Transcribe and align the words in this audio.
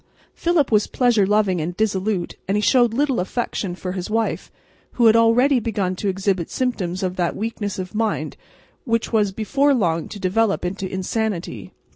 Philip 0.33 0.71
was 0.71 0.87
pleasure 0.87 1.27
loving 1.27 1.61
and 1.61 1.77
dissolute, 1.77 2.35
and 2.47 2.57
he 2.57 2.61
showed 2.61 2.91
little 2.91 3.19
affection 3.19 3.75
for 3.75 3.91
his 3.91 4.09
wife, 4.09 4.49
who 4.93 5.05
had 5.05 5.15
already 5.15 5.59
begun 5.59 5.95
to 5.97 6.07
exhibit 6.09 6.49
symptoms 6.49 7.03
of 7.03 7.17
that 7.17 7.35
weakness 7.35 7.77
of 7.77 7.93
mind 7.93 8.35
which 8.83 9.13
was 9.13 9.31
before 9.31 9.75
long 9.75 10.09
to 10.09 10.19
develop 10.19 10.65
into 10.65 10.91
insanity. 10.91 11.71